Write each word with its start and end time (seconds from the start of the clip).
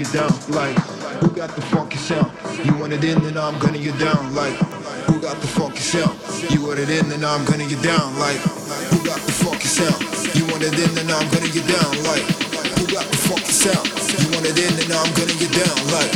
you 0.00 0.06
down. 0.16 0.32
Like, 0.48 0.76
who 1.20 1.28
got 1.36 1.52
the 1.52 1.60
funky 1.60 1.98
sound? 1.98 2.32
You 2.64 2.72
want 2.80 2.92
it 2.96 3.04
in, 3.04 3.20
then 3.20 3.36
I'm 3.36 3.58
gonna 3.60 3.76
get 3.76 3.98
down. 4.00 4.34
Like, 4.34 4.56
who 5.04 5.20
got 5.20 5.36
the 5.44 5.46
funky 5.46 5.84
sound? 5.84 6.16
You 6.48 6.64
want 6.64 6.80
it 6.80 6.88
in, 6.88 7.08
then 7.12 7.22
I'm 7.22 7.44
gonna 7.44 7.68
get 7.68 7.82
down. 7.84 8.16
Like, 8.16 8.40
who 8.88 9.04
got 9.04 9.20
the 9.20 9.32
funky 9.44 9.68
sound? 9.68 10.00
You 10.32 10.48
want 10.48 10.64
it 10.64 10.72
in, 10.72 10.88
then 10.96 11.10
I'm 11.12 11.28
gonna 11.28 11.52
get 11.52 11.68
down. 11.68 11.92
Like, 12.08 12.24
who 12.80 12.88
got 12.88 13.04
the 13.12 13.20
funky 13.28 13.52
sound? 13.52 13.84
You 14.16 14.28
want 14.32 14.48
it 14.48 14.56
in, 14.56 14.72
then 14.80 14.88
I'm 14.88 15.12
gonna 15.12 15.36
get 15.36 15.52
down. 15.52 15.76
Like, 15.92 16.12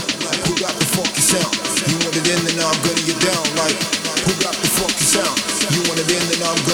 who 0.48 0.56
got 0.56 0.72
the 0.81 0.88
funky 0.88 1.20
sound? 1.20 1.52
You 1.84 1.96
want 2.08 2.16
it 2.16 2.25
in, 2.25 2.40
then 2.40 2.64
I'm 2.64 2.78
gonna 2.88 3.04
get 3.04 3.20
down. 3.20 3.44
Like, 3.60 3.76
who 4.25 4.32
got 4.40 4.56
the 4.56 4.70
funky 4.81 5.04
sound? 5.04 5.36
You 5.69 5.84
want 5.92 6.00
it 6.00 6.08
in, 6.08 6.25
then 6.32 6.40
I'm 6.40 6.56
gonna 6.64 6.73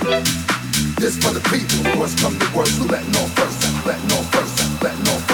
This 0.00 1.16
for 1.18 1.34
the 1.34 1.40
people 1.50 1.92
who 1.92 2.00
come 2.22 2.38
to 2.38 2.56
worst, 2.56 2.78
who 2.78 2.88
letting 2.88 3.14
off 3.16 3.30
first, 3.36 3.86
letting 3.86 4.12
off 4.12 4.32
first, 4.32 4.82
letting 4.82 5.08
off 5.08 5.20
first. 5.26 5.29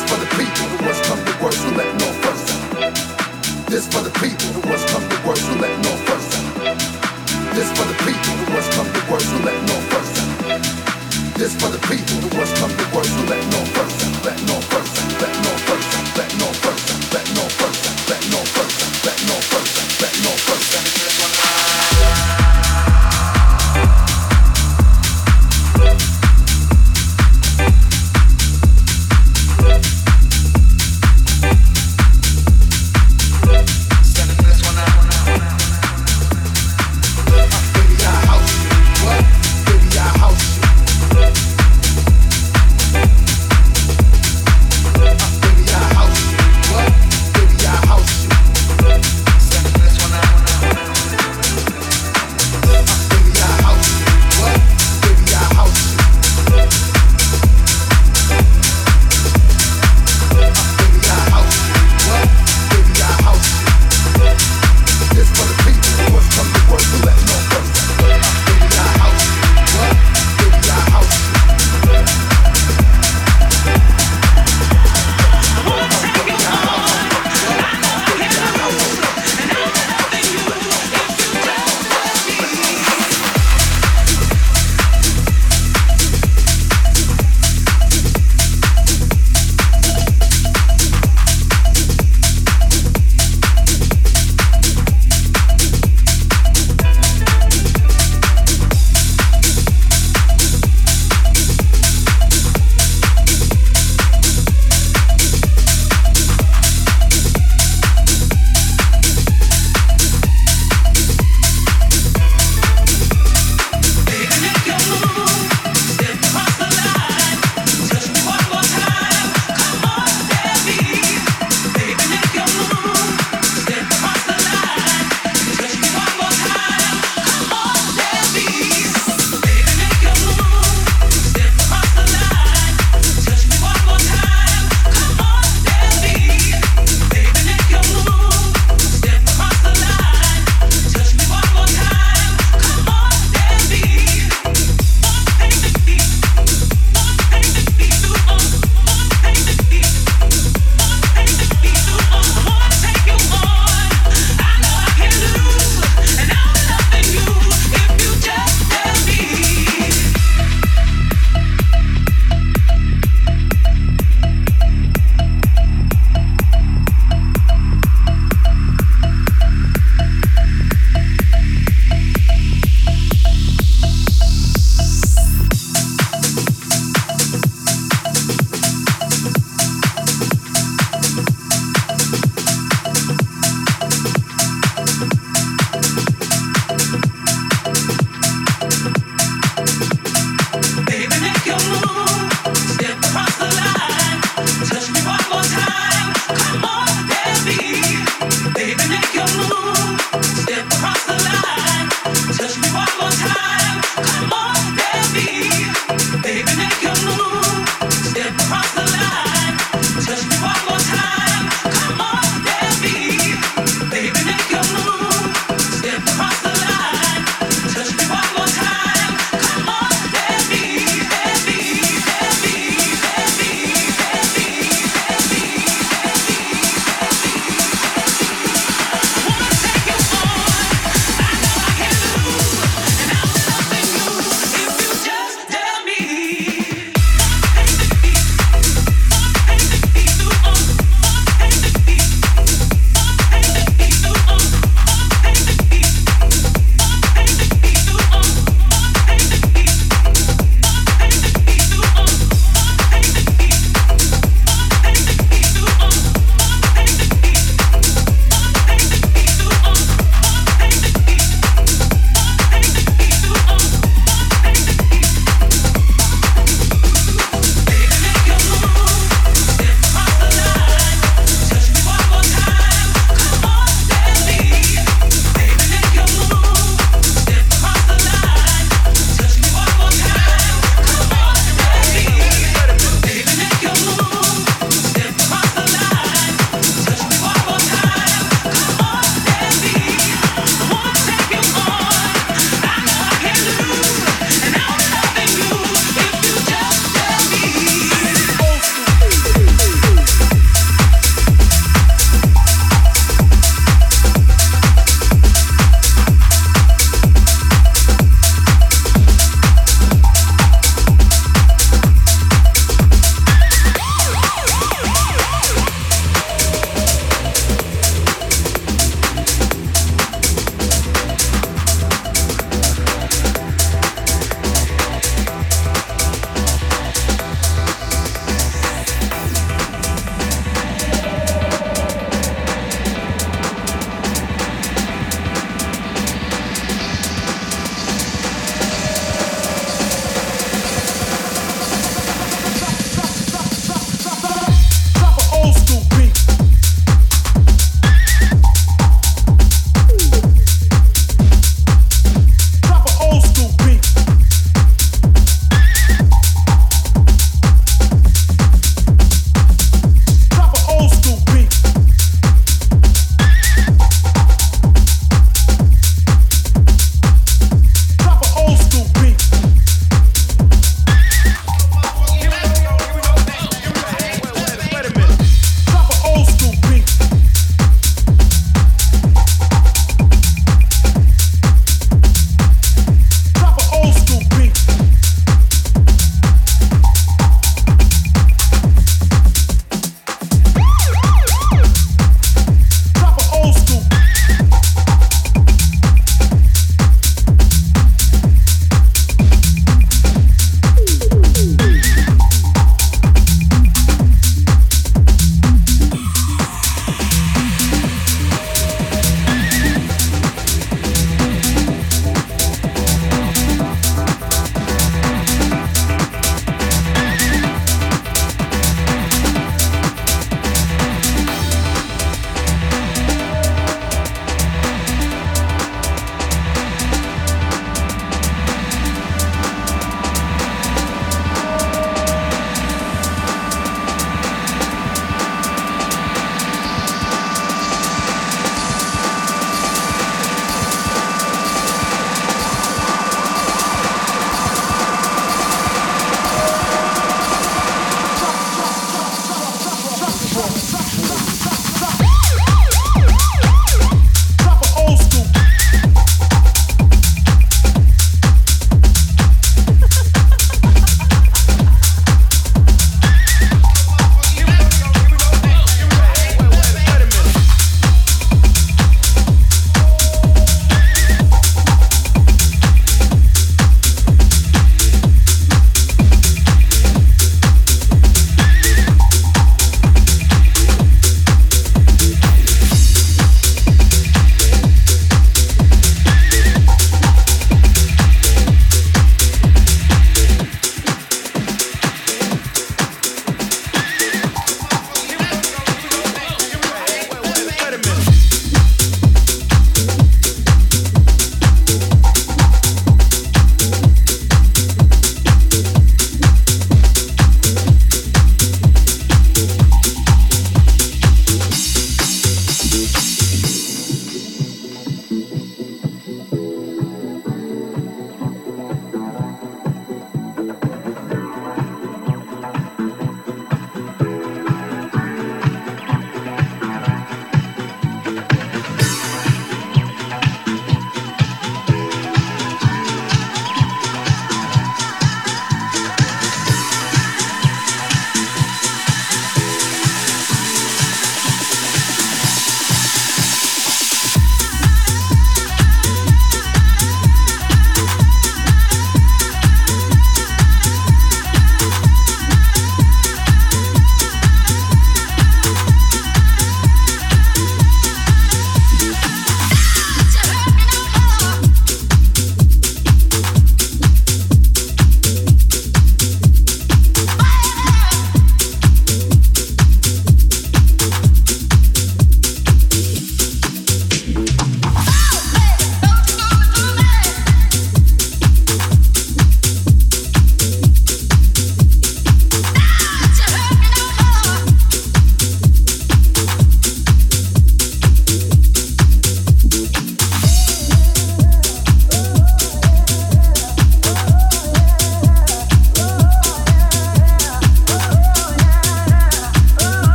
This 0.00 0.12
for 0.12 0.18
the 0.18 0.30
people 0.32 0.64
who 0.64 0.84
has 0.88 1.00
come 1.06 1.22
to 1.26 1.44
worse, 1.44 1.62
who 1.62 1.76
let 1.76 1.92
no 2.00 2.08
first. 2.24 2.48
This 3.68 3.86
for 3.86 4.00
the 4.00 4.08
people 4.16 4.48
who 4.56 4.62
has 4.72 4.82
come 4.90 5.06
to 5.06 5.28
worse, 5.28 5.46
who 5.46 5.60
let 5.60 5.76
no 5.84 5.92
first. 6.08 6.30
This 7.52 7.68
for 7.76 7.84
the 7.84 7.98
people 8.00 8.32
who 8.40 8.52
has 8.56 8.68
come 8.74 8.88
to 8.88 9.12
worse, 9.12 9.30
who 9.30 9.38
let 9.44 9.60
no 9.68 9.76
first. 9.92 10.16
This 11.36 11.54
for 11.60 11.68
the 11.68 11.78
people 11.84 12.16
who 12.16 12.30
come 12.32 12.72
to 12.72 12.96
worse, 12.96 13.12
who 13.12 13.26
let 13.28 13.44
no 13.52 13.60
first. 13.76 14.24
Let 14.24 14.40
no 14.48 14.69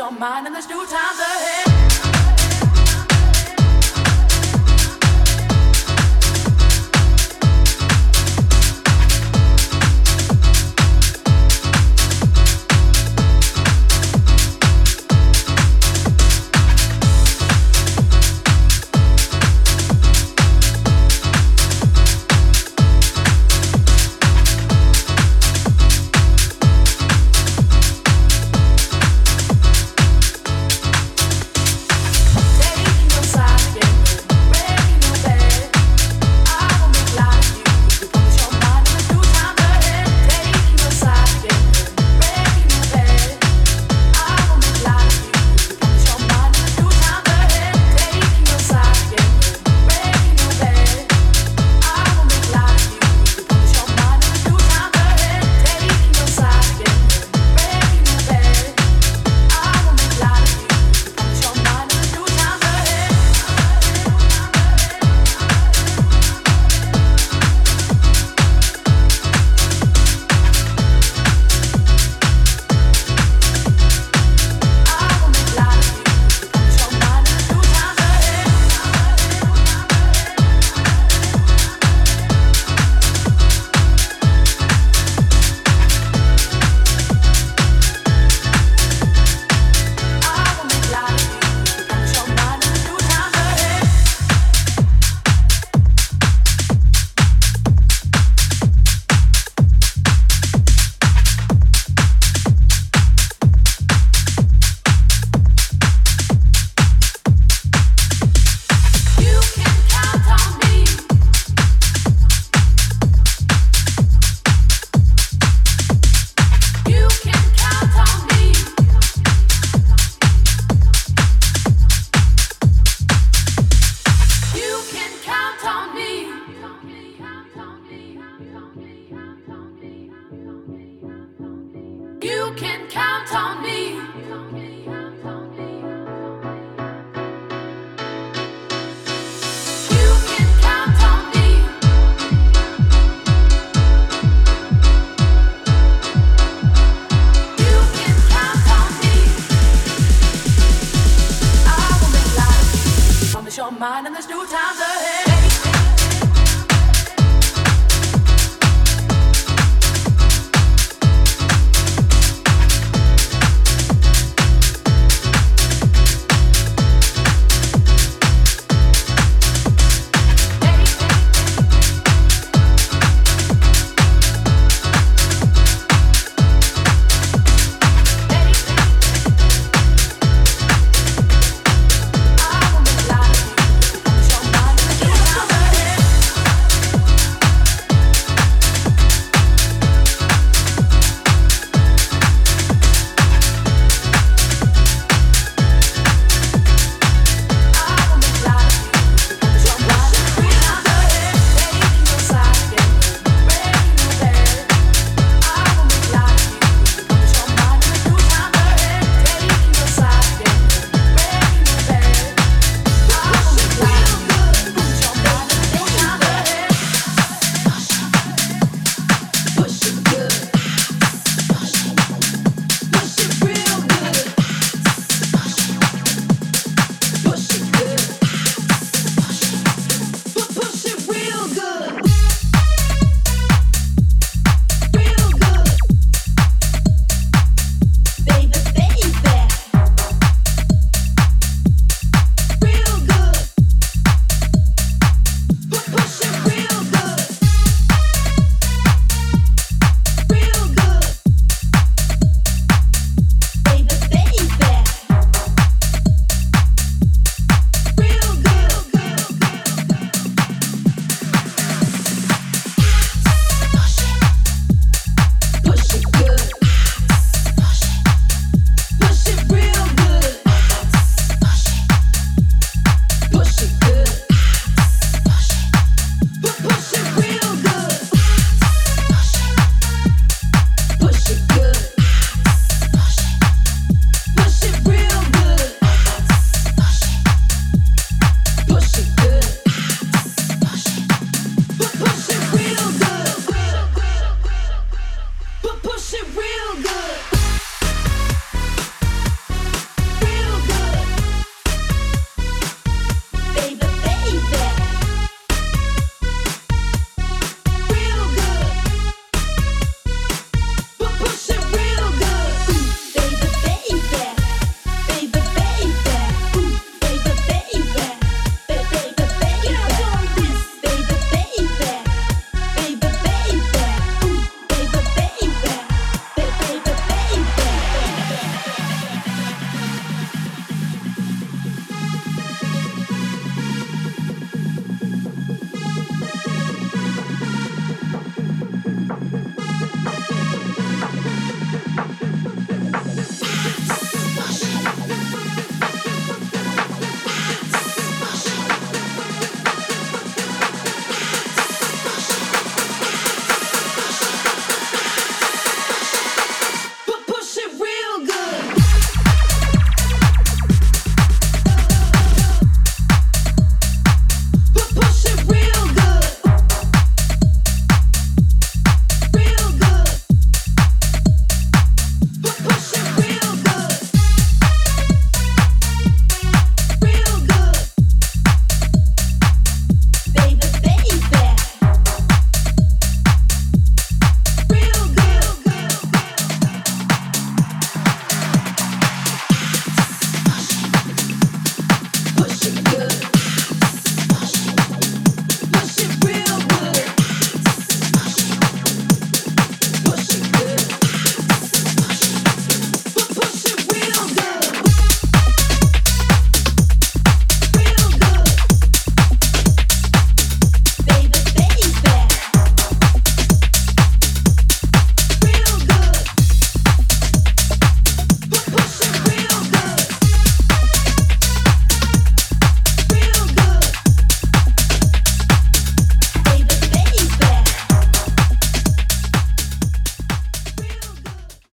your 0.00 0.10
mind, 0.12 0.46
and 0.46 0.54
there's 0.54 0.66
new 0.66 0.86
times 0.86 1.18
ahead. 1.18 1.59